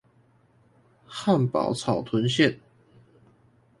[1.07, 2.57] 漢寶草屯線